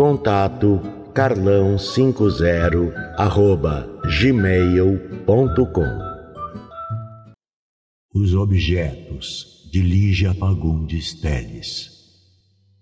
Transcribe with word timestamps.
Contato 0.00 0.80
carlão50 1.14 2.90
arroba 3.18 3.86
gmail.com 4.18 5.84
Os 8.14 8.32
objetos 8.34 9.68
de 9.70 9.82
Lígia 9.82 10.32
Fagundes 10.32 11.12
Teles. 11.12 11.90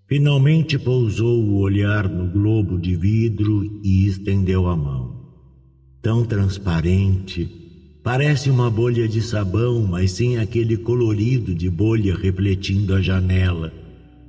Finalmente 0.07 0.79
pousou 0.79 1.43
o 1.43 1.59
olhar 1.59 2.07
no 2.07 2.31
globo 2.31 2.79
de 2.79 2.95
vidro 2.95 3.65
e 3.83 4.07
estendeu 4.07 4.67
a 4.67 4.77
mão. 4.77 5.13
Tão 6.01 6.23
transparente, 6.23 7.49
parece 8.01 8.49
uma 8.49 8.71
bolha 8.71 9.09
de 9.09 9.21
sabão, 9.21 9.85
mas 9.85 10.13
sem 10.13 10.37
aquele 10.37 10.77
colorido 10.77 11.53
de 11.53 11.69
bolha 11.69 12.15
refletindo 12.15 12.95
a 12.95 13.01
janela 13.01 13.73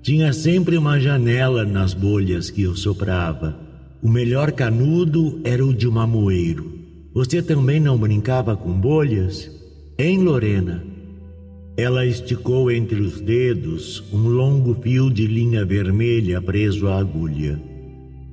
tinha 0.03 0.33
sempre 0.33 0.79
uma 0.79 0.99
janela 0.99 1.65
nas 1.65 1.93
bolhas 1.93 2.51
que 2.51 2.63
eu 2.63 2.75
soprava. 2.75 3.59
O 4.03 4.09
melhor 4.09 4.51
canudo 4.53 5.41
era 5.45 5.65
o 5.65 5.75
de 5.75 5.87
mamoeiro. 5.87 6.73
Você 7.13 7.43
também 7.43 7.79
não 7.79 7.99
brincava 7.99 8.57
com 8.57 8.73
bolhas? 8.73 9.51
Hein, 9.99 10.23
Lorena? 10.23 10.83
Ela 11.77 12.07
esticou 12.07 12.71
entre 12.71 12.99
os 13.01 13.21
dedos 13.21 14.03
um 14.11 14.27
longo 14.29 14.75
fio 14.81 15.11
de 15.11 15.27
linha 15.27 15.67
vermelha 15.67 16.41
preso 16.41 16.89
à 16.89 16.99
agulha. 16.99 17.61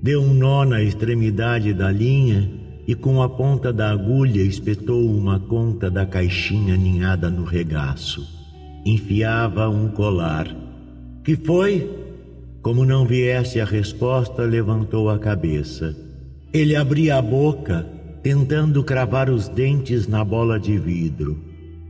Deu 0.01 0.21
um 0.21 0.33
nó 0.33 0.63
na 0.63 0.81
extremidade 0.81 1.73
da 1.73 1.91
linha 1.91 2.49
e 2.87 2.95
com 2.95 3.21
a 3.21 3.27
ponta 3.27 3.73
da 3.73 3.91
agulha 3.91 4.41
espetou 4.41 5.05
uma 5.05 5.37
conta 5.37 5.91
da 5.91 6.05
caixinha 6.05 6.77
ninhada 6.77 7.29
no 7.29 7.43
regaço. 7.43 8.25
Enfiava 8.85 9.67
um 9.67 9.89
colar 9.89 10.66
que 11.27 11.35
foi? 11.35 11.91
Como 12.61 12.85
não 12.85 13.05
viesse 13.05 13.59
a 13.59 13.65
resposta, 13.65 14.43
levantou 14.43 15.09
a 15.09 15.19
cabeça. 15.19 15.93
Ele 16.53 16.73
abria 16.73 17.17
a 17.17 17.21
boca, 17.21 17.85
tentando 18.23 18.81
cravar 18.81 19.29
os 19.29 19.49
dentes 19.49 20.07
na 20.07 20.23
bola 20.23 20.57
de 20.57 20.79
vidro, 20.79 21.37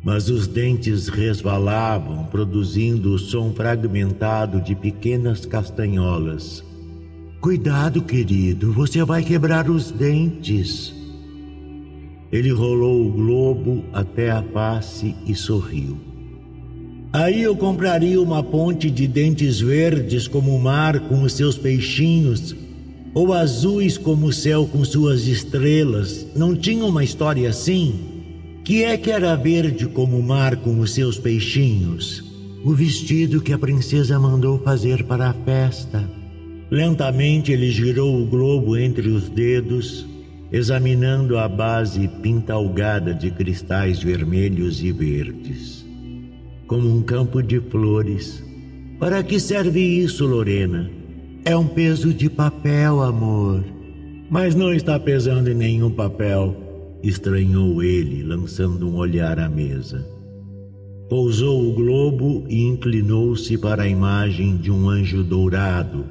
mas 0.03 0.27
os 0.27 0.47
dentes 0.47 1.07
resvalavam, 1.07 2.25
produzindo 2.31 3.13
o 3.13 3.19
som 3.19 3.53
fragmentado 3.53 4.59
de 4.59 4.73
pequenas 4.73 5.45
castanholas. 5.45 6.65
Cuidado, 7.39 8.01
querido, 8.01 8.73
você 8.73 9.03
vai 9.03 9.21
quebrar 9.21 9.69
os 9.69 9.91
dentes. 9.91 10.95
Ele 12.31 12.49
rolou 12.49 13.05
o 13.05 13.11
globo 13.11 13.83
até 13.93 14.31
a 14.31 14.41
face 14.41 15.15
e 15.27 15.35
sorriu. 15.35 16.06
Aí 17.13 17.41
eu 17.41 17.55
compraria 17.55 18.21
uma 18.21 18.43
ponte 18.43 18.91
de 18.91 19.07
dentes 19.07 19.61
verdes 19.61 20.27
como 20.27 20.53
o 20.53 20.61
mar 20.61 20.99
com 21.07 21.23
os 21.23 21.33
seus 21.33 21.57
peixinhos, 21.57 22.53
ou 23.13 23.33
azuis 23.33 23.97
como 23.97 24.27
o 24.27 24.33
céu 24.33 24.67
com 24.67 24.83
suas 24.83 25.25
estrelas. 25.25 26.27
Não 26.35 26.53
tinha 26.53 26.85
uma 26.85 27.03
história 27.03 27.49
assim? 27.49 27.95
Que 28.63 28.83
é 28.83 28.97
que 28.97 29.09
era 29.09 29.35
verde 29.35 29.87
como 29.87 30.19
o 30.19 30.23
mar 30.23 30.57
com 30.57 30.79
os 30.81 30.93
seus 30.93 31.17
peixinhos? 31.17 32.25
O 32.65 32.73
vestido 32.73 33.41
que 33.41 33.53
a 33.53 33.57
princesa 33.57 34.19
mandou 34.19 34.59
fazer 34.59 35.03
para 35.05 35.29
a 35.29 35.33
festa. 35.33 36.03
Lentamente 36.69 37.53
ele 37.53 37.71
girou 37.71 38.21
o 38.21 38.25
globo 38.25 38.75
entre 38.75 39.07
os 39.07 39.29
dedos, 39.29 40.05
examinando 40.51 41.37
a 41.37 41.47
base 41.47 42.09
pintalgada 42.21 43.13
de 43.13 43.31
cristais 43.31 44.03
vermelhos 44.03 44.83
e 44.83 44.91
verdes 44.91 45.86
como 46.67 46.93
um 46.93 47.01
campo 47.01 47.41
de 47.41 47.59
flores. 47.59 48.43
Para 48.99 49.23
que 49.23 49.39
serve 49.39 49.79
isso, 49.79 50.25
Lorena? 50.25 50.89
É 51.45 51.55
um 51.55 51.67
peso 51.67 52.13
de 52.13 52.29
papel, 52.29 53.01
amor. 53.01 53.63
Mas 54.29 54.53
não 54.53 54.73
está 54.73 54.99
pesando 54.99 55.49
em 55.49 55.53
nenhum 55.53 55.89
papel, 55.89 56.55
estranhou 57.01 57.81
ele, 57.81 58.21
lançando 58.23 58.89
um 58.89 58.95
olhar 58.97 59.39
à 59.39 59.47
mesa. 59.47 60.05
Pousou 61.09 61.69
o 61.69 61.73
globo 61.73 62.43
e 62.49 62.63
inclinou-se 62.63 63.57
para 63.57 63.83
a 63.83 63.87
imagem 63.87 64.57
de 64.57 64.69
um 64.69 64.89
anjo 64.89 65.23
dourado, 65.23 66.03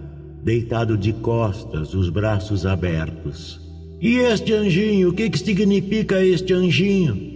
deitado 0.43 0.97
de 0.97 1.13
costas, 1.13 1.93
os 1.93 2.09
braços 2.09 2.65
abertos. 2.65 3.61
E 4.01 4.17
este 4.17 4.55
anjinho, 4.55 5.11
o 5.11 5.13
que, 5.13 5.29
que 5.29 5.39
significa 5.39 6.25
este 6.25 6.55
anjinho? 6.55 7.36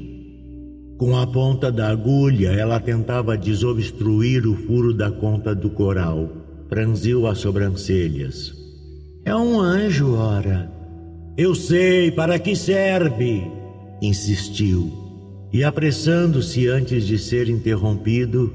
Com 1.00 1.16
a 1.16 1.26
ponta 1.26 1.72
da 1.72 1.88
agulha, 1.88 2.50
ela 2.50 2.78
tentava 2.78 3.34
desobstruir 3.34 4.46
o 4.46 4.54
furo 4.54 4.92
da 4.92 5.10
conta 5.10 5.54
do 5.54 5.70
coral. 5.70 6.28
Franziu 6.68 7.26
as 7.26 7.38
sobrancelhas. 7.38 8.52
É 9.24 9.34
um 9.34 9.58
anjo, 9.58 10.14
ora. 10.14 10.70
Eu 11.38 11.54
sei, 11.54 12.10
para 12.10 12.38
que 12.38 12.54
serve? 12.54 13.50
Insistiu. 14.02 14.92
E 15.50 15.64
apressando-se 15.64 16.68
antes 16.68 17.06
de 17.06 17.18
ser 17.18 17.48
interrompido, 17.48 18.52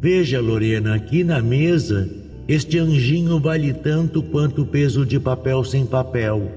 veja, 0.00 0.40
Lorena, 0.40 0.96
aqui 0.96 1.22
na 1.22 1.40
mesa, 1.40 2.10
este 2.48 2.80
anjinho 2.80 3.38
vale 3.38 3.72
tanto 3.72 4.24
quanto 4.24 4.62
o 4.62 4.66
peso 4.66 5.06
de 5.06 5.20
papel 5.20 5.62
sem 5.62 5.86
papel, 5.86 6.50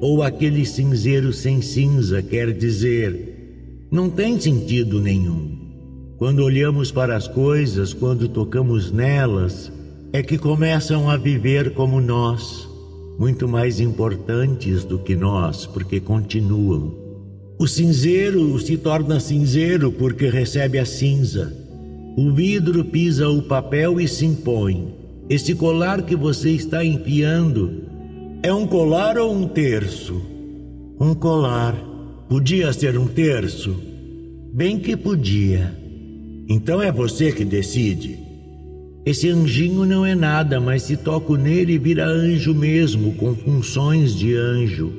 ou 0.00 0.22
aquele 0.22 0.64
cinzeiro 0.64 1.34
sem 1.34 1.60
cinza, 1.60 2.22
quer 2.22 2.50
dizer, 2.50 3.29
não 3.90 4.08
tem 4.08 4.38
sentido 4.40 5.00
nenhum. 5.00 5.58
Quando 6.16 6.44
olhamos 6.44 6.92
para 6.92 7.16
as 7.16 7.26
coisas, 7.26 7.92
quando 7.92 8.28
tocamos 8.28 8.92
nelas, 8.92 9.72
é 10.12 10.22
que 10.22 10.38
começam 10.38 11.10
a 11.10 11.16
viver 11.16 11.74
como 11.74 12.00
nós, 12.00 12.68
muito 13.18 13.48
mais 13.48 13.80
importantes 13.80 14.84
do 14.84 14.98
que 14.98 15.16
nós, 15.16 15.66
porque 15.66 15.98
continuam. 15.98 16.94
O 17.58 17.66
cinzeiro 17.66 18.58
se 18.58 18.76
torna 18.76 19.18
cinzeiro 19.18 19.90
porque 19.90 20.28
recebe 20.28 20.78
a 20.78 20.84
cinza. 20.84 21.52
O 22.16 22.32
vidro 22.32 22.84
pisa 22.84 23.28
o 23.28 23.42
papel 23.42 24.00
e 24.00 24.06
se 24.06 24.24
impõe. 24.24 24.94
Esse 25.28 25.54
colar 25.54 26.02
que 26.02 26.14
você 26.14 26.50
está 26.50 26.84
enfiando 26.84 27.82
é 28.42 28.52
um 28.52 28.66
colar 28.66 29.18
ou 29.18 29.34
um 29.34 29.46
terço? 29.46 30.20
Um 30.98 31.14
colar. 31.14 31.89
Podia 32.30 32.72
ser 32.72 32.96
um 32.96 33.08
terço? 33.08 33.74
Bem 34.54 34.78
que 34.78 34.96
podia. 34.96 35.76
Então 36.48 36.80
é 36.80 36.92
você 36.92 37.32
que 37.32 37.44
decide. 37.44 38.20
Esse 39.04 39.28
anjinho 39.28 39.84
não 39.84 40.06
é 40.06 40.14
nada, 40.14 40.60
mas 40.60 40.84
se 40.84 40.96
toco 40.96 41.34
nele 41.34 41.76
vira 41.76 42.06
anjo 42.06 42.54
mesmo, 42.54 43.14
com 43.14 43.34
funções 43.34 44.14
de 44.14 44.36
anjo. 44.36 44.92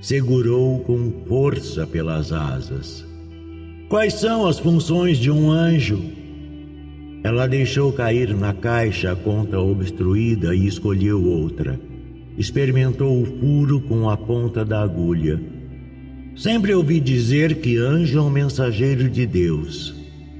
Segurou 0.00 0.78
com 0.78 1.12
força 1.26 1.88
pelas 1.88 2.30
asas. 2.30 3.04
Quais 3.88 4.14
são 4.14 4.46
as 4.46 4.60
funções 4.60 5.18
de 5.18 5.32
um 5.32 5.50
anjo? 5.50 6.00
Ela 7.24 7.48
deixou 7.48 7.92
cair 7.92 8.32
na 8.32 8.54
caixa 8.54 9.10
a 9.10 9.16
conta 9.16 9.58
obstruída 9.58 10.54
e 10.54 10.68
escolheu 10.68 11.20
outra. 11.20 11.80
Experimentou 12.38 13.20
o 13.20 13.26
furo 13.40 13.80
com 13.80 14.08
a 14.08 14.16
ponta 14.16 14.64
da 14.64 14.82
agulha. 14.82 15.53
Sempre 16.36 16.74
ouvi 16.74 17.00
dizer 17.00 17.56
que 17.60 17.76
anjo 17.78 18.18
é 18.18 18.22
um 18.22 18.30
mensageiro 18.30 19.08
de 19.08 19.26
Deus. 19.26 19.94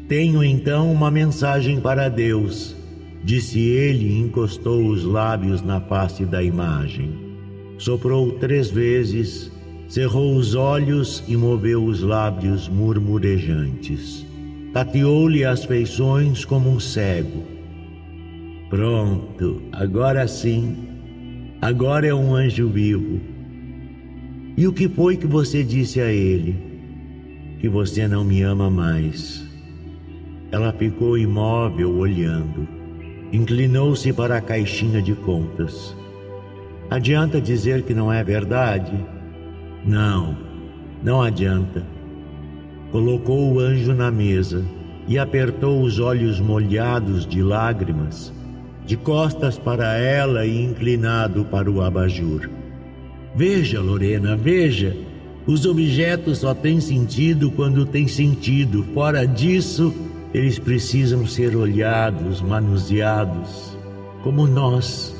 Tenho 0.09 0.43
então 0.43 0.93
uma 0.93 1.11
mensagem 1.11 1.81
para 1.81 2.09
Deus, 2.09 2.77
disse 3.23 3.61
ele 3.61 4.07
e 4.07 4.19
encostou 4.19 4.87
os 4.87 5.05
lábios 5.05 5.63
na 5.63 5.81
face 5.81 6.25
da 6.27 6.43
imagem. 6.43 7.13
Soprou 7.79 8.33
três 8.33 8.71
vezes 8.71 9.51
cerrou 9.89 10.35
os 10.35 10.55
olhos 10.55 11.23
e 11.29 11.37
moveu 11.37 11.85
os 11.85 12.01
lábios 12.01 12.69
murmurejantes. 12.69 14.27
Tateou-lhe 14.73 15.45
as 15.45 15.65
feições 15.65 16.45
como 16.45 16.69
um 16.69 16.81
cego. 16.81 17.45
Pronto, 18.69 19.63
agora 19.71 20.27
sim. 20.27 20.77
Agora 21.63 22.07
é 22.09 22.15
um 22.15 22.35
anjo 22.35 22.69
vivo. 22.69 23.21
E 24.57 24.69
o 24.69 24.73
que 24.73 24.89
foi 24.89 25.17
que 25.17 25.27
você 25.27 25.65
disse 25.65 26.01
a 26.01 26.13
ele? 26.13 26.55
Que 27.59 27.69
você 27.69 28.07
não 28.07 28.25
me 28.25 28.41
ama 28.43 28.71
mais. 28.71 29.45
Ela 30.53 30.73
ficou 30.73 31.19
imóvel 31.19 31.93
olhando. 31.97 32.69
Inclinou-se 33.33 34.13
para 34.13 34.37
a 34.37 34.41
caixinha 34.41 35.03
de 35.03 35.13
contas. 35.13 35.97
Adianta 36.89 37.41
dizer 37.41 37.83
que 37.83 37.93
não 37.93 38.13
é 38.13 38.23
verdade? 38.23 38.93
Não, 39.85 40.39
não 41.03 41.21
adianta. 41.21 41.85
Colocou 42.93 43.55
o 43.55 43.59
anjo 43.59 43.93
na 43.93 44.09
mesa 44.09 44.65
e 45.09 45.19
apertou 45.19 45.83
os 45.83 45.99
olhos 45.99 46.39
molhados 46.39 47.27
de 47.27 47.43
lágrimas, 47.43 48.33
de 48.87 48.97
costas 48.97 49.59
para 49.59 49.99
ela 49.99 50.47
e 50.47 50.63
inclinado 50.63 51.45
para 51.47 51.69
o 51.69 51.83
abajur. 51.83 52.49
Veja, 53.35 53.81
Lorena, 53.81 54.37
veja. 54.37 54.97
Os 55.47 55.67
objetos 55.67 56.39
só 56.39 56.55
têm 56.55 56.81
sentido 56.81 57.51
quando 57.51 57.85
têm 57.85 58.07
sentido. 58.07 58.85
Fora 58.95 59.27
disso, 59.27 59.93
eles 60.33 60.59
precisam 60.59 61.27
ser 61.27 61.57
olhados, 61.57 62.41
manuseados, 62.41 63.77
como 64.23 64.47
nós. 64.47 65.15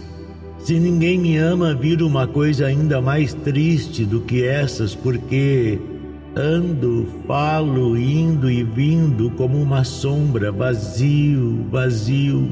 Se 0.61 0.79
ninguém 0.79 1.19
me 1.19 1.37
ama, 1.37 1.75
vira 1.75 2.07
uma 2.07 2.27
coisa 2.27 2.67
ainda 2.67 3.03
mais 3.03 3.35
triste 3.35 4.05
do 4.05 4.21
que 4.21 4.45
essas, 4.45 4.95
porque 4.95 5.79
ando, 6.35 7.07
falo, 7.27 7.99
indo 7.99 8.51
e 8.51 8.63
vindo 8.63 9.31
como 9.33 9.61
uma 9.61 9.85
sombra, 9.85 10.51
vazio, 10.51 11.67
vazio. 11.71 12.51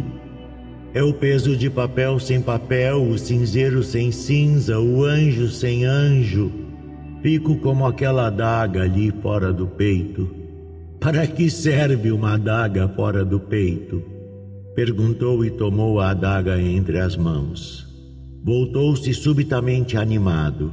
É 0.95 1.03
o 1.03 1.13
peso 1.15 1.57
de 1.57 1.71
papel 1.71 2.19
sem 2.19 2.41
papel, 2.41 3.03
o 3.03 3.19
cinzeiro 3.19 3.83
sem 3.83 4.13
cinza, 4.13 4.79
o 4.79 5.05
anjo 5.05 5.49
sem 5.49 5.85
anjo. 5.85 6.53
Fico 7.23 7.57
como 7.57 7.87
aquela 7.87 8.27
adaga 8.27 8.83
ali 8.83 9.11
fora 9.23 9.53
do 9.53 9.67
peito 9.67 10.43
para 11.03 11.27
que 11.27 11.51
serve 11.51 12.13
uma 12.13 12.35
adaga 12.35 12.87
fora 12.87 13.25
do 13.25 13.41
peito? 13.41 14.01
Perguntou 14.73 15.45
e 15.45 15.51
tomou 15.51 15.99
a 15.99 16.11
adaga 16.11 16.63
entre 16.63 17.01
as 17.01 17.17
mãos. 17.17 17.85
Voltou-se 18.45 19.13
subitamente 19.13 19.97
animado. 19.97 20.73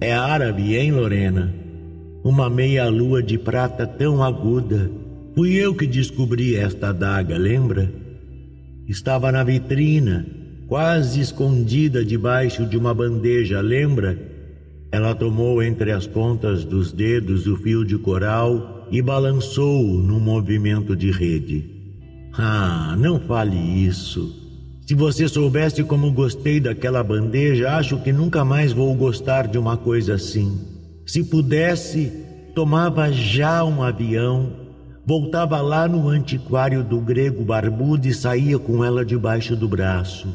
É 0.00 0.14
árabe, 0.14 0.74
hein, 0.74 0.92
Lorena? 0.92 1.54
Uma 2.24 2.48
meia-lua 2.48 3.22
de 3.22 3.36
prata 3.36 3.86
tão 3.86 4.22
aguda. 4.22 4.90
Fui 5.34 5.52
eu 5.52 5.74
que 5.74 5.86
descobri 5.86 6.56
esta 6.56 6.88
adaga, 6.88 7.36
lembra? 7.36 7.92
Estava 8.86 9.32
na 9.32 9.42
vitrina, 9.42 10.26
quase 10.68 11.20
escondida 11.20 12.04
debaixo 12.04 12.66
de 12.66 12.76
uma 12.76 12.92
bandeja, 12.92 13.60
lembra? 13.60 14.18
Ela 14.92 15.14
tomou 15.14 15.62
entre 15.62 15.90
as 15.90 16.06
pontas 16.06 16.64
dos 16.64 16.92
dedos 16.92 17.46
o 17.46 17.56
fio 17.56 17.84
de 17.84 17.96
coral 17.96 18.86
e 18.90 19.00
balançou-o 19.00 19.98
num 19.98 20.20
movimento 20.20 20.94
de 20.94 21.10
rede. 21.10 21.64
Ah, 22.32 22.94
não 22.98 23.18
fale 23.18 23.56
isso. 23.56 24.44
Se 24.86 24.94
você 24.94 25.26
soubesse 25.28 25.82
como 25.82 26.12
gostei 26.12 26.60
daquela 26.60 27.02
bandeja, 27.02 27.76
acho 27.76 27.96
que 27.98 28.12
nunca 28.12 28.44
mais 28.44 28.72
vou 28.72 28.94
gostar 28.94 29.48
de 29.48 29.56
uma 29.56 29.78
coisa 29.78 30.14
assim. 30.14 30.60
Se 31.06 31.24
pudesse, 31.24 32.12
tomava 32.54 33.10
já 33.10 33.64
um 33.64 33.82
avião, 33.82 34.63
voltava 35.06 35.60
lá 35.60 35.88
no 35.88 36.08
antiquário 36.08 36.82
do 36.82 37.00
grego 37.00 37.44
barbudo 37.44 38.06
e 38.06 38.14
saía 38.14 38.58
com 38.58 38.84
ela 38.84 39.04
debaixo 39.04 39.54
do 39.56 39.68
braço. 39.68 40.28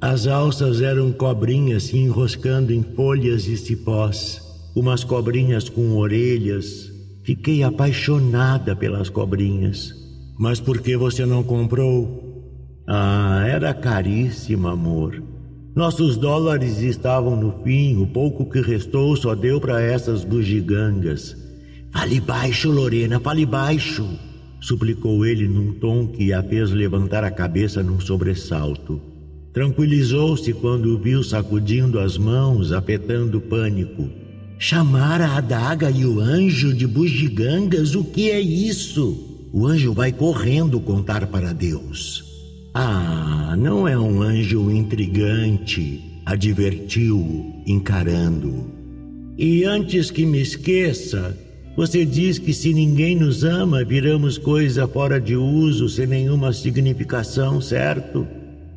As 0.00 0.26
alças 0.26 0.80
eram 0.80 1.12
cobrinhas 1.12 1.84
se 1.84 1.98
enroscando 1.98 2.72
em 2.72 2.82
folhas 2.82 3.46
e 3.46 3.56
cipós, 3.56 4.40
umas 4.74 5.04
cobrinhas 5.04 5.68
com 5.68 5.96
orelhas, 5.96 6.90
Fiquei 7.22 7.62
apaixonada 7.62 8.74
pelas 8.74 9.08
cobrinhas. 9.08 9.94
Mas 10.38 10.58
por 10.58 10.80
que 10.80 10.96
você 10.96 11.26
não 11.26 11.42
comprou? 11.42 12.42
Ah, 12.88 13.44
era 13.46 13.74
caríssima, 13.74 14.72
amor. 14.72 15.22
Nossos 15.76 16.16
dólares 16.16 16.80
estavam 16.80 17.36
no 17.36 17.62
fim, 17.62 18.02
o 18.02 18.06
pouco 18.06 18.50
que 18.50 18.60
restou 18.60 19.14
só 19.16 19.34
deu 19.34 19.60
para 19.60 19.80
essas 19.80 20.24
bugigangas. 20.24 21.36
Fale 21.92 22.20
baixo, 22.20 22.70
Lorena, 22.70 23.18
fale 23.18 23.44
baixo, 23.44 24.08
suplicou 24.60 25.26
ele 25.26 25.48
num 25.48 25.72
tom 25.72 26.06
que 26.06 26.32
a 26.32 26.42
fez 26.42 26.70
levantar 26.70 27.24
a 27.24 27.30
cabeça 27.30 27.82
num 27.82 27.98
sobressalto. 27.98 29.00
Tranquilizou-se 29.52 30.52
quando 30.54 30.94
o 30.94 30.98
viu 30.98 31.24
sacudindo 31.24 31.98
as 31.98 32.16
mãos, 32.16 32.70
afetando 32.72 33.40
pânico. 33.40 34.08
Chamar 34.58 35.20
a 35.20 35.38
adaga 35.38 35.90
e 35.90 36.04
o 36.04 36.20
anjo 36.20 36.72
de 36.72 36.86
bugigangas, 36.86 37.94
o 37.94 38.04
que 38.04 38.30
é 38.30 38.40
isso? 38.40 39.48
O 39.52 39.66
anjo 39.66 39.92
vai 39.92 40.12
correndo 40.12 40.78
contar 40.80 41.26
para 41.26 41.52
Deus. 41.52 42.24
Ah, 42.72 43.56
não 43.58 43.88
é 43.88 43.98
um 43.98 44.22
anjo 44.22 44.70
intrigante, 44.70 46.22
advertiu, 46.24 47.62
encarando. 47.66 48.70
E 49.36 49.64
antes 49.64 50.10
que 50.10 50.24
me 50.24 50.40
esqueça, 50.40 51.36
você 51.76 52.04
diz 52.04 52.38
que 52.38 52.52
se 52.52 52.74
ninguém 52.74 53.16
nos 53.16 53.44
ama, 53.44 53.84
viramos 53.84 54.36
coisa 54.36 54.86
fora 54.88 55.20
de 55.20 55.36
uso, 55.36 55.88
sem 55.88 56.06
nenhuma 56.06 56.52
significação, 56.52 57.60
certo? 57.60 58.26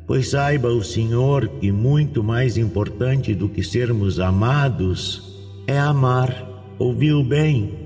Pois 0.06 0.28
saiba 0.28 0.68
o 0.68 0.82
Senhor 0.82 1.48
que 1.60 1.72
muito 1.72 2.22
mais 2.22 2.56
importante 2.56 3.34
do 3.34 3.48
que 3.48 3.62
sermos 3.62 4.20
amados 4.20 5.34
é 5.66 5.78
amar. 5.78 6.52
Ouviu 6.78 7.22
bem? 7.22 7.84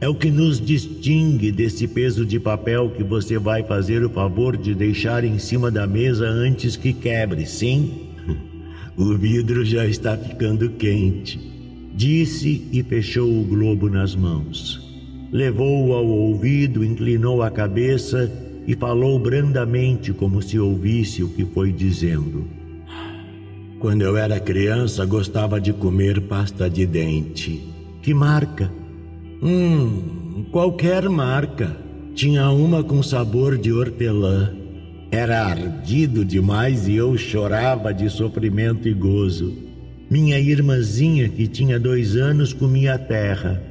É 0.00 0.08
o 0.08 0.14
que 0.14 0.30
nos 0.30 0.58
distingue 0.58 1.52
desse 1.52 1.86
peso 1.86 2.24
de 2.24 2.40
papel 2.40 2.90
que 2.90 3.04
você 3.04 3.38
vai 3.38 3.62
fazer 3.62 4.02
o 4.02 4.08
favor 4.08 4.56
de 4.56 4.74
deixar 4.74 5.24
em 5.24 5.38
cima 5.38 5.70
da 5.70 5.86
mesa 5.86 6.26
antes 6.26 6.74
que 6.74 6.92
quebre, 6.92 7.46
sim? 7.46 8.08
O 8.96 9.16
vidro 9.16 9.64
já 9.64 9.86
está 9.86 10.16
ficando 10.16 10.68
quente, 10.70 11.38
disse 12.00 12.66
e 12.72 12.82
fechou 12.82 13.28
o 13.28 13.44
globo 13.44 13.90
nas 13.90 14.16
mãos. 14.16 14.80
Levou-o 15.30 15.92
ao 15.92 16.06
ouvido, 16.06 16.82
inclinou 16.82 17.42
a 17.42 17.50
cabeça 17.50 18.32
e 18.66 18.74
falou 18.74 19.18
brandamente, 19.18 20.10
como 20.10 20.40
se 20.40 20.58
ouvisse 20.58 21.22
o 21.22 21.28
que 21.28 21.44
foi 21.44 21.70
dizendo. 21.70 22.48
Quando 23.78 24.00
eu 24.00 24.16
era 24.16 24.40
criança, 24.40 25.04
gostava 25.04 25.60
de 25.60 25.74
comer 25.74 26.22
pasta 26.22 26.70
de 26.70 26.86
dente. 26.86 27.68
Que 28.00 28.14
marca? 28.14 28.72
Hum, 29.42 30.46
qualquer 30.50 31.06
marca. 31.06 31.76
Tinha 32.14 32.48
uma 32.48 32.82
com 32.82 33.02
sabor 33.02 33.58
de 33.58 33.74
hortelã. 33.74 34.50
Era 35.10 35.44
ardido 35.44 36.24
demais 36.24 36.88
e 36.88 36.94
eu 36.94 37.14
chorava 37.18 37.92
de 37.92 38.08
sofrimento 38.08 38.88
e 38.88 38.94
gozo. 38.94 39.69
Minha 40.10 40.40
irmãzinha, 40.40 41.28
que 41.28 41.46
tinha 41.46 41.78
dois 41.78 42.16
anos, 42.16 42.52
comia 42.52 42.98
terra. 42.98 43.62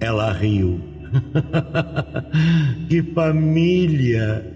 Ela 0.00 0.32
riu. 0.32 0.80
que 2.88 3.02
família! 3.02 4.46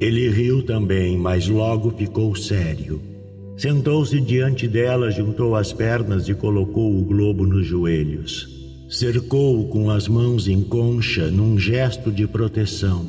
Ele 0.00 0.28
riu 0.28 0.62
também, 0.62 1.18
mas 1.18 1.48
logo 1.48 1.90
ficou 1.90 2.36
sério. 2.36 3.02
Sentou-se 3.56 4.18
diante 4.20 4.68
dela, 4.68 5.10
juntou 5.10 5.56
as 5.56 5.72
pernas 5.72 6.28
e 6.28 6.34
colocou 6.34 6.96
o 6.96 7.04
globo 7.04 7.44
nos 7.44 7.66
joelhos. 7.66 8.48
Cercou-o 8.88 9.68
com 9.68 9.90
as 9.90 10.06
mãos 10.06 10.46
em 10.46 10.62
concha, 10.62 11.30
num 11.32 11.58
gesto 11.58 12.12
de 12.12 12.28
proteção. 12.28 13.04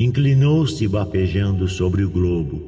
Inclinou-se, 0.00 0.88
bafejando 0.88 1.68
sobre 1.68 2.04
o 2.04 2.10
globo. 2.10 2.62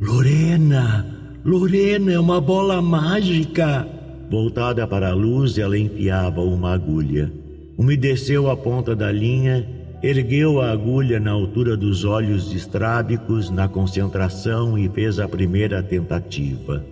Lorena! 0.00 1.17
Lorena, 1.44 2.12
é 2.12 2.18
uma 2.18 2.40
bola 2.40 2.80
mágica! 2.82 3.86
Voltada 4.30 4.86
para 4.86 5.10
a 5.10 5.14
luz, 5.14 5.56
ela 5.58 5.78
enfiava 5.78 6.40
uma 6.40 6.74
agulha. 6.74 7.32
Umedeceu 7.76 8.50
a 8.50 8.56
ponta 8.56 8.94
da 8.94 9.10
linha 9.10 9.66
Ergueu 10.00 10.60
a 10.60 10.70
agulha 10.70 11.18
na 11.18 11.32
altura 11.32 11.76
dos 11.76 12.04
olhos 12.04 12.54
estrábicos 12.54 13.50
na 13.50 13.66
concentração 13.66 14.78
e 14.78 14.88
fez 14.88 15.18
a 15.18 15.28
primeira 15.28 15.82
tentativa. 15.82 16.84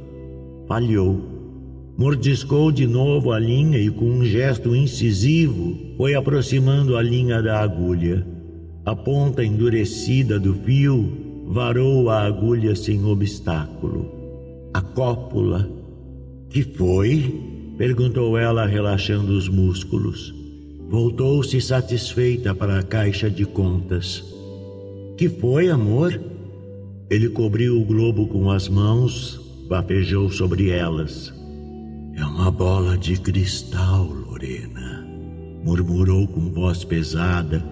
Falhou. 0.67 1.21
Mordiscou 1.97 2.73
de 2.73 2.85
novo 2.85 3.31
a 3.31 3.39
linha 3.39 3.79
e, 3.79 3.91
com 3.91 4.07
um 4.07 4.25
gesto 4.25 4.75
incisivo, 4.75 5.79
foi 5.97 6.17
aproximando 6.17 6.97
a 6.97 7.03
linha 7.03 7.41
da 7.41 7.61
agulha. 7.61 8.27
A 8.85 8.95
ponta 8.97 9.45
endurecida 9.45 10.41
do 10.41 10.55
fio 10.55 11.45
varou 11.47 12.11
a 12.11 12.23
agulha 12.23 12.75
sem 12.75 13.05
obstáculo. 13.05 14.26
A 14.77 14.83
cópula. 14.83 15.67
Que 16.51 16.63
foi? 16.63 17.35
Perguntou 17.79 18.37
ela, 18.37 18.67
relaxando 18.67 19.33
os 19.33 19.49
músculos. 19.49 20.35
Voltou-se 20.91 21.59
satisfeita 21.63 22.55
para 22.55 22.81
a 22.81 22.83
caixa 22.83 23.31
de 23.31 23.47
contas. 23.47 24.23
Que 25.17 25.31
foi, 25.31 25.71
amor? 25.71 26.21
Ele 27.09 27.31
cobriu 27.31 27.81
o 27.81 27.87
globo 27.87 28.27
com 28.27 28.51
as 28.51 28.69
mãos, 28.69 29.41
bafejou 29.67 30.31
sobre 30.31 30.69
elas. 30.69 31.33
É 32.15 32.23
uma 32.27 32.51
bola 32.51 32.99
de 32.99 33.19
cristal, 33.19 34.05
Lorena, 34.05 35.07
murmurou 35.65 36.29
com 36.29 36.53
voz 36.53 36.85
pesada, 36.85 37.65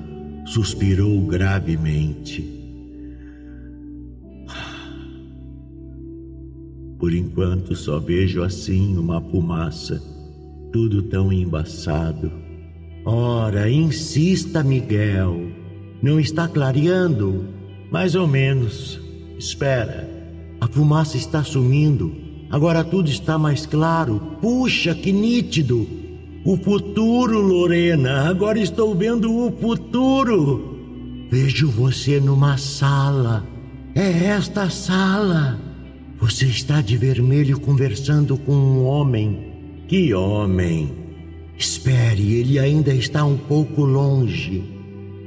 suspirou 0.46 1.20
gravemente. 1.26 2.53
Por 7.04 7.12
enquanto 7.12 7.76
só 7.76 7.99
vejo 7.99 8.42
assim 8.42 8.96
uma 8.96 9.20
fumaça, 9.20 10.02
tudo 10.73 11.02
tão 11.02 11.30
embaçado. 11.30 12.32
Ora, 13.04 13.70
insista, 13.70 14.64
Miguel. 14.64 15.38
Não 16.02 16.18
está 16.18 16.49
clareando? 16.49 17.44
Mais 17.92 18.14
ou 18.14 18.26
menos. 18.26 18.99
Espera. 19.38 20.08
A 20.58 20.66
fumaça 20.66 21.18
está 21.18 21.44
sumindo. 21.44 22.11
Agora 22.50 22.82
tudo 22.82 23.11
está 23.11 23.37
mais 23.37 23.66
claro. 23.66 24.18
Puxa, 24.40 24.94
que 24.94 25.12
nítido! 25.12 25.87
O 26.42 26.56
futuro, 26.56 27.38
Lorena. 27.38 28.30
Agora 28.30 28.58
estou 28.58 28.94
vendo 28.94 29.30
o 29.30 29.52
futuro. 29.52 31.26
Vejo 31.30 31.68
você 31.68 32.18
numa 32.18 32.56
sala. 32.56 33.46
É 33.94 34.28
esta 34.28 34.70
sala. 34.70 35.74
Você 36.21 36.47
está 36.47 36.80
de 36.80 36.97
vermelho 36.97 37.59
conversando 37.61 38.37
com 38.38 38.54
um 38.54 38.85
homem. 38.85 39.52
Que 39.88 40.14
homem? 40.14 40.90
Espere, 41.59 42.35
ele 42.35 42.59
ainda 42.59 42.94
está 42.94 43.25
um 43.25 43.37
pouco 43.37 43.85
longe. 43.85 44.64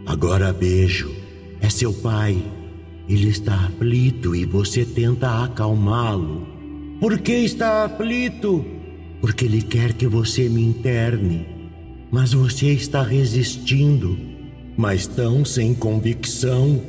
Agora 0.05 0.51
vejo. 0.53 1.11
É 1.59 1.69
seu 1.69 1.93
pai. 1.93 2.41
Ele 3.09 3.29
está 3.29 3.53
aflito 3.53 4.35
e 4.35 4.45
você 4.45 4.85
tenta 4.85 5.43
acalmá-lo. 5.43 6.47
Por 6.99 7.19
que 7.19 7.33
está 7.33 7.85
aflito? 7.85 8.65
Porque 9.21 9.45
ele 9.45 9.61
quer 9.61 9.93
que 9.93 10.07
você 10.07 10.49
me 10.49 10.63
interne. 10.63 11.45
Mas 12.11 12.33
você 12.33 12.67
está 12.67 13.03
resistindo, 13.03 14.17
mas 14.77 15.07
tão 15.07 15.43
sem 15.43 15.73
convicção. 15.73 16.81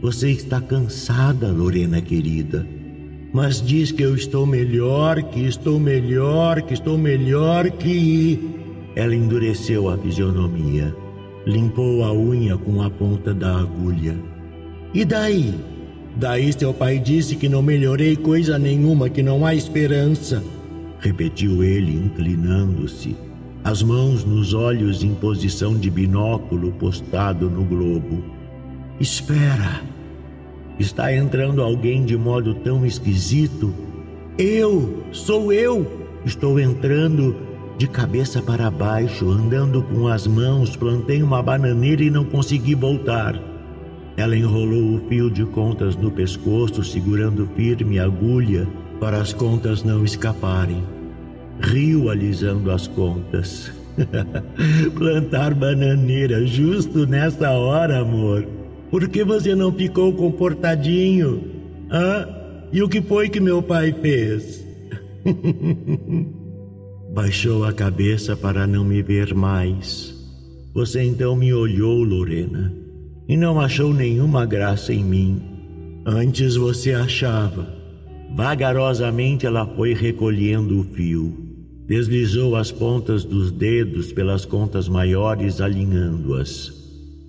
Você 0.00 0.30
está 0.30 0.60
cansada, 0.60 1.50
Lorena 1.52 2.00
querida. 2.00 2.66
Mas 3.32 3.62
diz 3.62 3.90
que 3.90 4.02
eu 4.02 4.14
estou 4.14 4.44
melhor, 4.44 5.22
que 5.22 5.40
estou 5.40 5.80
melhor, 5.80 6.60
que 6.62 6.74
estou 6.74 6.98
melhor 6.98 7.70
que. 7.70 8.38
Ela 8.94 9.14
endureceu 9.14 9.88
a 9.88 9.96
fisionomia, 9.96 10.94
limpou 11.46 12.04
a 12.04 12.12
unha 12.12 12.58
com 12.58 12.82
a 12.82 12.90
ponta 12.90 13.32
da 13.32 13.60
agulha. 13.60 14.14
E 14.92 15.04
daí? 15.04 15.54
Daí 16.16 16.52
seu 16.52 16.74
pai 16.74 16.98
disse 16.98 17.36
que 17.36 17.48
não 17.48 17.62
melhorei 17.62 18.16
coisa 18.16 18.58
nenhuma, 18.58 19.08
que 19.08 19.22
não 19.22 19.46
há 19.46 19.54
esperança. 19.54 20.42
Repetiu 21.00 21.64
ele, 21.64 21.96
inclinando-se, 21.96 23.16
as 23.64 23.82
mãos 23.82 24.24
nos 24.24 24.52
olhos 24.52 25.02
em 25.02 25.14
posição 25.14 25.74
de 25.74 25.88
binóculo 25.88 26.70
postado 26.72 27.48
no 27.48 27.64
globo. 27.64 28.22
Espera! 29.00 29.91
Está 30.82 31.14
entrando 31.14 31.62
alguém 31.62 32.04
de 32.04 32.16
modo 32.16 32.56
tão 32.56 32.84
esquisito. 32.84 33.72
Eu, 34.36 35.04
sou 35.12 35.52
eu! 35.52 35.86
Estou 36.26 36.58
entrando 36.58 37.36
de 37.78 37.86
cabeça 37.86 38.42
para 38.42 38.68
baixo, 38.68 39.30
andando 39.30 39.84
com 39.84 40.08
as 40.08 40.26
mãos, 40.26 40.74
plantei 40.74 41.22
uma 41.22 41.40
bananeira 41.40 42.02
e 42.02 42.10
não 42.10 42.24
consegui 42.24 42.74
voltar. 42.74 43.40
Ela 44.16 44.36
enrolou 44.36 44.96
o 44.96 45.08
fio 45.08 45.30
de 45.30 45.44
contas 45.46 45.94
no 45.94 46.10
pescoço, 46.10 46.82
segurando 46.82 47.48
firme 47.54 48.00
a 48.00 48.04
agulha 48.04 48.66
para 48.98 49.18
as 49.18 49.32
contas 49.32 49.84
não 49.84 50.04
escaparem. 50.04 50.82
Riu 51.60 52.10
alisando 52.10 52.72
as 52.72 52.88
contas. 52.88 53.72
Plantar 54.98 55.54
bananeira 55.54 56.44
justo 56.44 57.06
nessa 57.06 57.52
hora, 57.52 58.00
amor. 58.00 58.61
Por 58.92 59.08
que 59.08 59.24
você 59.24 59.56
não 59.56 59.72
ficou 59.72 60.12
comportadinho? 60.12 61.42
Hã? 61.90 62.28
E 62.72 62.80
o 62.80 62.88
que 62.88 63.02
foi 63.02 63.28
que 63.28 63.40
meu 63.40 63.60
pai 63.60 63.92
fez? 63.92 64.64
Baixou 67.12 67.64
a 67.64 67.72
cabeça 67.72 68.36
para 68.36 68.68
não 68.68 68.84
me 68.84 69.02
ver 69.02 69.34
mais. 69.34 70.14
Você 70.72 71.02
então 71.02 71.34
me 71.34 71.52
olhou, 71.52 72.04
Lorena 72.04 72.82
e 73.32 73.36
não 73.36 73.58
achou 73.58 73.94
nenhuma 73.94 74.44
graça 74.44 74.92
em 74.92 75.02
mim. 75.02 75.42
Antes 76.04 76.56
você 76.56 76.92
achava. 76.92 77.66
Vagarosamente 78.34 79.46
ela 79.46 79.66
foi 79.66 79.94
recolhendo 79.94 80.80
o 80.80 80.84
fio. 80.84 81.32
Deslizou 81.86 82.56
as 82.56 82.70
pontas 82.70 83.24
dos 83.24 83.50
dedos 83.50 84.12
pelas 84.12 84.44
contas 84.44 84.88
maiores, 84.88 85.62
alinhando-as. 85.62 86.81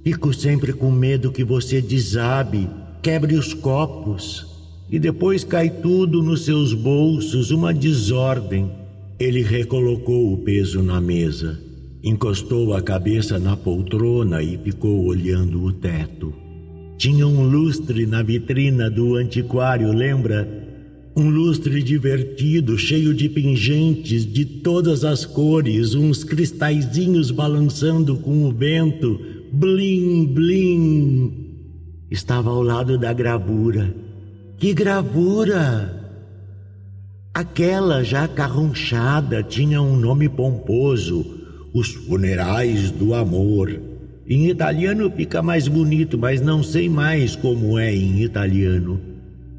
Fico 0.04 0.34
sempre 0.34 0.74
com 0.74 0.92
medo 0.92 1.32
que 1.32 1.46
você 1.46 1.82
desabe, 1.82 2.70
quebre 3.02 3.36
os 3.36 3.54
copos 3.54 4.46
e 4.90 5.00
depois 5.00 5.46
cai 5.46 5.70
tudo 5.70 6.22
nos 6.22 6.44
seus 6.44 6.74
bolsos, 6.74 7.52
uma 7.52 7.74
desordem. 7.74 8.70
Ele 9.18 9.42
recolocou 9.42 10.34
o 10.34 10.38
peso 10.40 10.84
na 10.84 11.00
mesa. 11.00 11.58
Encostou 12.04 12.74
a 12.74 12.82
cabeça 12.82 13.40
na 13.40 13.56
poltrona 13.56 14.44
e 14.44 14.58
ficou 14.58 15.06
olhando 15.06 15.64
o 15.64 15.72
teto. 15.72 16.34
Tinha 16.98 17.26
um 17.26 17.48
lustre 17.48 18.06
na 18.06 18.22
vitrina 18.22 18.90
do 18.90 19.16
antiquário, 19.16 19.94
lembra? 19.94 20.64
Um 21.16 21.30
lustre 21.30 21.82
divertido, 21.82 22.78
cheio 22.78 23.14
de 23.14 23.30
pingentes 23.30 24.26
de 24.26 24.44
todas 24.44 25.06
as 25.06 25.26
cores, 25.26 25.96
uns 25.96 26.26
cristalzinhos 26.26 27.32
balançando 27.32 28.18
com 28.18 28.44
o 28.46 28.52
vento. 28.52 29.33
Blim, 29.56 30.34
blim. 30.34 31.32
Estava 32.10 32.50
ao 32.50 32.64
lado 32.64 32.98
da 32.98 33.14
gravura. 33.14 33.96
Que 34.58 34.74
gravura! 34.74 35.94
Aquela 37.32 38.04
já 38.04 38.28
carronchada 38.28 39.44
tinha 39.44 39.80
um 39.80 39.96
nome 39.96 40.28
pomposo 40.28 41.24
os 41.72 41.90
funerais 41.90 42.90
do 42.90 43.14
amor. 43.14 43.80
Em 44.28 44.50
italiano 44.50 45.12
fica 45.12 45.44
mais 45.44 45.68
bonito, 45.68 46.18
mas 46.18 46.42
não 46.42 46.64
sei 46.64 46.90
mais 46.90 47.36
como 47.36 47.78
é 47.78 47.94
em 47.94 48.24
italiano. 48.24 49.00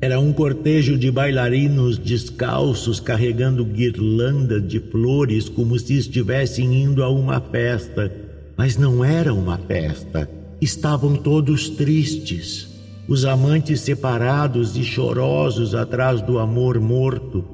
Era 0.00 0.18
um 0.18 0.32
cortejo 0.32 0.98
de 0.98 1.08
bailarinos 1.08 1.98
descalços 1.98 2.98
carregando 2.98 3.64
guirlandas 3.64 4.66
de 4.66 4.80
flores 4.80 5.48
como 5.48 5.78
se 5.78 5.94
estivessem 5.94 6.82
indo 6.82 7.00
a 7.00 7.08
uma 7.08 7.40
festa. 7.40 8.23
Mas 8.56 8.76
não 8.76 9.04
era 9.04 9.32
uma 9.34 9.58
festa. 9.58 10.30
Estavam 10.60 11.16
todos 11.16 11.68
tristes, 11.68 12.68
os 13.08 13.24
amantes 13.24 13.80
separados 13.80 14.76
e 14.76 14.84
chorosos 14.84 15.74
atrás 15.74 16.22
do 16.22 16.38
amor 16.38 16.80
morto, 16.80 17.44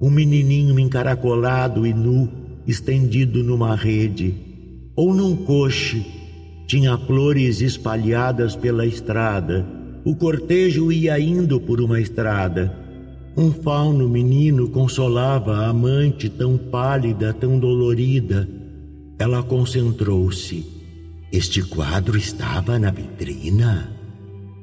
o 0.00 0.10
menininho 0.10 0.78
encaracolado 0.78 1.86
e 1.86 1.94
nu 1.94 2.28
estendido 2.66 3.44
numa 3.44 3.76
rede, 3.76 4.34
ou 4.96 5.14
num 5.14 5.36
coche, 5.36 6.04
tinha 6.66 6.98
flores 6.98 7.60
espalhadas 7.60 8.56
pela 8.56 8.84
estrada. 8.84 9.64
O 10.04 10.16
cortejo 10.16 10.90
ia 10.90 11.18
indo 11.18 11.60
por 11.60 11.80
uma 11.80 12.00
estrada. 12.00 12.74
Um 13.36 13.52
fauno 13.52 14.08
menino 14.08 14.68
consolava 14.70 15.58
a 15.58 15.68
amante 15.68 16.28
tão 16.28 16.56
pálida, 16.56 17.32
tão 17.32 17.58
dolorida. 17.58 18.48
Ela 19.18 19.42
concentrou-se. 19.42 20.66
Este 21.32 21.62
quadro 21.62 22.16
estava 22.16 22.78
na 22.78 22.90
vitrina, 22.90 23.92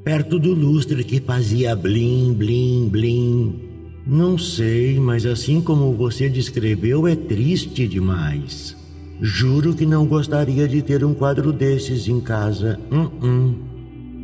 perto 0.04 0.40
do 0.40 0.54
lustre 0.54 1.04
que 1.04 1.20
fazia 1.20 1.76
blim, 1.76 2.34
blim, 2.34 2.88
blim. 2.90 3.60
Não 4.06 4.38
sei, 4.38 5.00
mas 5.00 5.26
assim 5.26 5.62
como 5.62 5.94
você 5.94 6.30
descreveu, 6.30 7.08
é 7.08 7.16
triste 7.16 7.88
demais. 7.88 8.76
Juro 9.22 9.74
que 9.74 9.86
não 9.86 10.06
gostaria 10.06 10.68
de 10.68 10.82
ter 10.82 11.04
um 11.04 11.14
quadro 11.14 11.54
desses 11.54 12.08
em 12.08 12.20
casa. 12.20 12.80
Uh 12.92 13.10
-uh. 13.26 13.56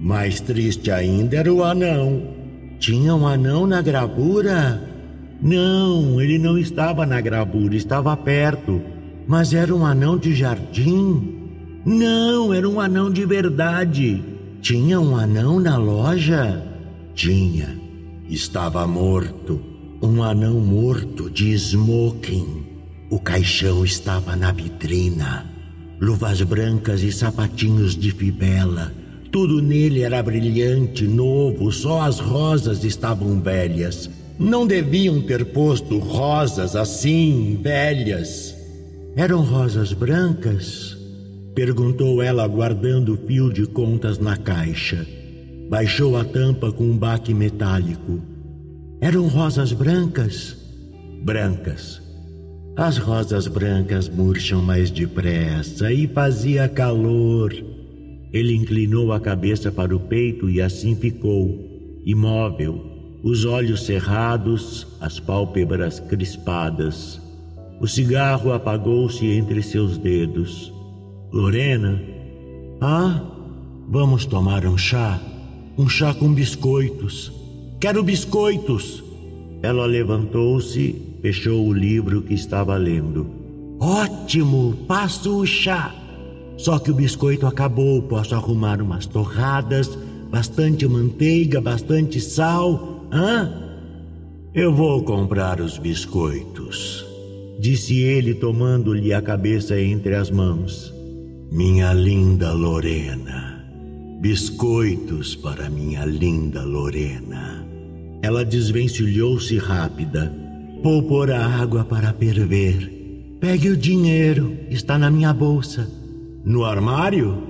Mais 0.02 0.40
triste 0.40 0.92
ainda 0.92 1.38
era 1.38 1.54
o 1.54 1.64
anão. 1.64 2.24
Tinha 2.80 3.14
um 3.16 3.28
anão 3.28 3.68
na 3.68 3.82
gravura? 3.82 4.82
Não, 5.42 6.20
ele 6.22 6.38
não 6.38 6.58
estava 6.58 7.06
na 7.06 7.20
gravura, 7.20 7.76
estava 7.76 8.16
perto. 8.16 8.82
Mas 9.30 9.54
era 9.54 9.76
um 9.76 9.86
anão 9.86 10.18
de 10.18 10.34
jardim? 10.34 11.36
Não, 11.86 12.52
era 12.52 12.68
um 12.68 12.82
anão 12.82 13.12
de 13.12 13.28
verdade. 13.28 14.24
Tinha 14.60 15.00
um 15.00 15.16
anão 15.16 15.60
na 15.60 15.78
loja? 15.78 16.66
Tinha. 17.14 17.80
Estava 18.28 18.88
morto. 18.88 19.62
Um 20.02 20.24
anão 20.24 20.60
morto 20.60 21.30
de 21.30 21.54
smoking. 21.54 22.66
O 23.12 23.20
caixão 23.20 23.86
estava 23.86 24.36
na 24.36 24.52
vitrina. 24.52 25.46
Luvas 26.02 26.42
brancas 26.42 27.04
e 27.04 27.12
sapatinhos 27.12 27.96
de 27.96 28.10
fibela. 28.10 28.92
Tudo 29.32 29.62
nele 29.62 30.02
era 30.02 30.24
brilhante, 30.24 31.08
novo, 31.08 31.72
só 31.72 32.02
as 32.02 32.18
rosas 32.20 32.84
estavam 32.84 33.40
velhas. 33.40 34.10
Não 34.40 34.66
deviam 34.66 35.22
ter 35.22 35.46
posto 35.54 36.00
rosas 36.00 36.76
assim, 36.76 37.60
velhas. 37.62 38.58
Eram 39.20 39.42
rosas 39.42 39.92
brancas? 39.92 40.98
Perguntou 41.54 42.24
ela, 42.24 42.48
guardando 42.48 43.16
o 43.16 43.18
fio 43.28 43.52
de 43.52 43.66
contas 43.66 44.18
na 44.18 44.38
caixa. 44.38 45.06
Baixou 45.70 46.16
a 46.16 46.24
tampa 46.24 46.72
com 46.72 46.86
um 46.86 46.98
baque 46.98 47.34
metálico. 47.34 48.22
Eram 49.02 49.28
rosas 49.28 49.74
brancas? 49.74 50.56
Brancas. 51.22 52.02
As 52.78 52.98
rosas 52.98 53.46
brancas 53.46 54.08
murcham 54.08 54.62
mais 54.62 54.90
depressa 54.90 55.92
e 55.92 56.08
fazia 56.08 56.70
calor. 56.70 57.54
Ele 58.32 58.56
inclinou 58.56 59.12
a 59.12 59.20
cabeça 59.20 59.70
para 59.70 59.94
o 59.94 60.00
peito 60.00 60.50
e 60.50 60.62
assim 60.62 60.96
ficou, 60.96 62.00
imóvel, 62.06 63.20
os 63.22 63.44
olhos 63.44 63.86
cerrados, 63.86 64.88
as 65.02 65.20
pálpebras 65.20 66.00
crispadas. 66.00 67.20
O 67.80 67.88
cigarro 67.88 68.52
apagou-se 68.52 69.26
entre 69.26 69.64
seus 69.64 69.98
dedos. 69.98 70.74
Lorena? 71.32 72.02
Ah, 72.82 73.22
vamos 73.88 74.26
tomar 74.26 74.66
um 74.66 74.78
chá? 74.78 75.20
Um 75.78 75.88
chá 75.88 76.14
com 76.14 76.34
biscoitos. 76.34 77.32
Quero 77.80 78.04
biscoitos! 78.04 79.02
Ela 79.62 79.86
levantou-se, 79.86 80.96
fechou 81.22 81.68
o 81.68 81.74
livro 81.74 82.22
que 82.22 82.34
estava 82.34 82.76
lendo. 82.76 83.28
Ótimo! 83.80 84.76
Faço 84.88 85.38
o 85.38 85.46
chá! 85.46 85.96
Só 86.58 86.78
que 86.78 86.92
o 86.92 86.94
biscoito 86.94 87.48
acabou. 87.48 88.02
Posso 88.02 88.36
arrumar 88.36 88.82
umas 88.82 89.06
torradas, 89.06 89.98
bastante 90.30 90.86
manteiga, 90.86 91.62
bastante 91.62 92.20
sal. 92.20 93.06
Hã? 93.10 93.50
Eu 94.54 94.74
vou 94.76 95.02
comprar 95.04 95.62
os 95.62 95.78
biscoitos, 95.78 97.06
disse 97.60 98.00
ele, 98.00 98.34
tomando-lhe 98.34 99.14
a 99.14 99.22
cabeça 99.22 99.80
entre 99.80 100.16
as 100.16 100.32
mãos. 100.32 100.94
Minha 101.52 101.92
linda 101.94 102.54
Lorena, 102.54 103.66
biscoitos 104.22 105.36
para 105.36 105.70
minha 105.70 106.06
linda 106.06 106.64
Lorena. 106.64 107.68
Ela 108.22 108.46
desvencilhou-se 108.46 109.58
rápida. 109.58 110.34
Vou 110.82 111.04
pôr 111.04 111.32
a 111.32 111.46
água 111.46 111.84
para 111.84 112.14
ferver. 112.14 113.38
Pegue 113.42 113.70
o 113.70 113.78
dinheiro, 113.78 114.56
está 114.70 114.98
na 114.98 115.10
minha 115.10 115.34
bolsa. 115.34 115.90
No 116.46 116.64
armário? 116.64 117.44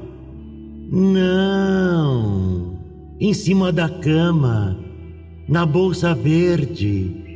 Não, 0.91 2.79
em 3.19 3.33
cima 3.33 3.71
da 3.71 3.87
cama, 3.87 4.79
na 5.47 5.63
bolsa 5.65 6.15
verde. 6.15 7.28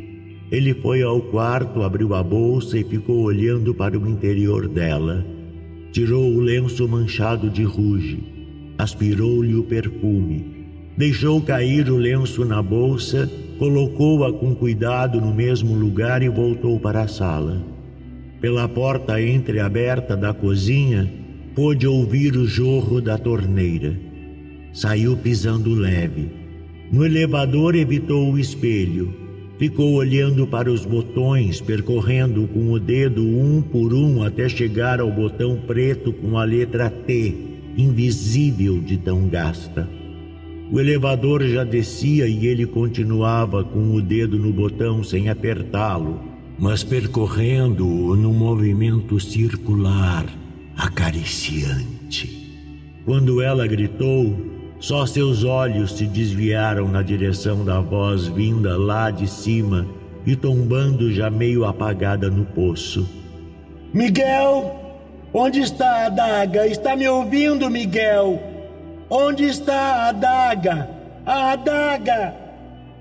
Ele 0.53 0.71
foi 0.71 1.01
ao 1.01 1.19
quarto, 1.19 1.81
abriu 1.81 2.13
a 2.13 2.21
bolsa 2.21 2.77
e 2.77 2.83
ficou 2.83 3.23
olhando 3.23 3.73
para 3.73 3.97
o 3.97 4.07
interior 4.07 4.67
dela. 4.67 5.25
Tirou 5.91 6.31
o 6.31 6.39
lenço 6.39 6.87
manchado 6.87 7.49
de 7.49 7.63
ruge, 7.63 8.23
aspirou-lhe 8.77 9.55
o 9.55 9.63
perfume, 9.63 10.45
deixou 10.95 11.41
cair 11.41 11.89
o 11.89 11.97
lenço 11.97 12.45
na 12.45 12.61
bolsa, 12.61 13.27
colocou-a 13.57 14.31
com 14.31 14.53
cuidado 14.53 15.19
no 15.19 15.33
mesmo 15.33 15.73
lugar 15.73 16.21
e 16.21 16.29
voltou 16.29 16.79
para 16.79 17.01
a 17.01 17.07
sala. 17.07 17.59
Pela 18.39 18.69
porta 18.69 19.19
entreaberta 19.19 20.15
da 20.15 20.35
cozinha, 20.35 21.11
pôde 21.55 21.87
ouvir 21.87 22.37
o 22.37 22.45
jorro 22.45 23.01
da 23.01 23.17
torneira. 23.17 23.99
Saiu 24.71 25.17
pisando 25.17 25.73
leve. 25.73 26.29
No 26.91 27.03
elevador 27.03 27.73
evitou 27.73 28.31
o 28.31 28.37
espelho 28.37 29.22
Ficou 29.63 29.93
olhando 29.93 30.45
para 30.45 30.69
os 30.69 30.85
botões, 30.85 31.61
percorrendo 31.61 32.45
com 32.49 32.73
o 32.73 32.77
dedo 32.77 33.23
um 33.23 33.61
por 33.61 33.93
um 33.93 34.21
até 34.21 34.49
chegar 34.49 34.99
ao 34.99 35.09
botão 35.09 35.57
preto 35.65 36.11
com 36.11 36.37
a 36.37 36.43
letra 36.43 36.89
T, 36.89 37.33
invisível 37.77 38.81
de 38.81 38.97
tão 38.97 39.25
gasta. 39.29 39.89
O 40.69 40.81
elevador 40.81 41.43
já 41.47 41.63
descia 41.63 42.27
e 42.27 42.45
ele 42.45 42.65
continuava 42.65 43.63
com 43.63 43.93
o 43.93 44.01
dedo 44.01 44.37
no 44.37 44.51
botão 44.51 45.01
sem 45.01 45.29
apertá-lo, 45.29 46.19
mas 46.59 46.83
percorrendo-o 46.83 48.17
num 48.17 48.33
movimento 48.33 49.17
circular, 49.17 50.25
acariciante. 50.75 52.51
Quando 53.05 53.41
ela 53.41 53.65
gritou, 53.65 54.35
só 54.83 55.05
seus 55.05 55.45
olhos 55.45 55.93
se 55.93 56.05
desviaram 56.05 56.89
na 56.89 57.01
direção 57.01 57.63
da 57.63 57.79
voz 57.79 58.27
vinda 58.27 58.77
lá 58.77 59.09
de 59.09 59.25
cima 59.29 59.87
e 60.25 60.35
tombando 60.35 61.09
já 61.09 61.29
meio 61.29 61.63
apagada 61.63 62.29
no 62.29 62.43
poço. 62.43 63.07
Miguel! 63.93 64.77
Onde 65.33 65.61
está 65.61 65.87
a 65.87 66.05
adaga? 66.07 66.67
Está 66.67 66.97
me 66.97 67.07
ouvindo, 67.07 67.69
Miguel? 67.69 68.43
Onde 69.09 69.45
está 69.45 69.73
a 69.73 70.09
adaga? 70.09 70.89
A 71.25 71.51
adaga! 71.53 72.35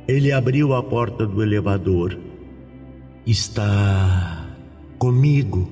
Ele 0.06 0.30
abriu 0.30 0.74
a 0.74 0.84
porta 0.84 1.26
do 1.26 1.42
elevador. 1.42 2.16
Está 3.26 4.46
comigo. 4.98 5.68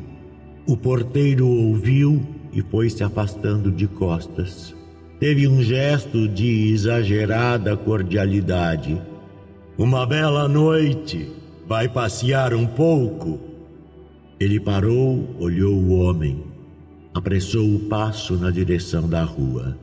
O 0.66 0.76
porteiro 0.76 1.46
ouviu 1.46 2.20
e 2.52 2.62
foi 2.62 2.90
se 2.90 3.04
afastando 3.04 3.70
de 3.70 3.86
costas. 3.86 4.79
Teve 5.20 5.46
um 5.46 5.62
gesto 5.62 6.26
de 6.26 6.72
exagerada 6.72 7.76
cordialidade. 7.76 8.98
Uma 9.76 10.06
bela 10.06 10.48
noite. 10.48 11.30
Vai 11.68 11.90
passear 11.90 12.54
um 12.54 12.66
pouco? 12.66 13.38
Ele 14.40 14.58
parou, 14.58 15.36
olhou 15.38 15.74
o 15.74 16.00
homem, 16.00 16.42
apressou 17.12 17.66
o 17.74 17.80
passo 17.80 18.38
na 18.38 18.50
direção 18.50 19.06
da 19.06 19.22
rua. 19.22 19.76